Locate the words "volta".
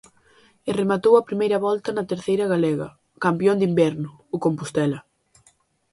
1.67-1.89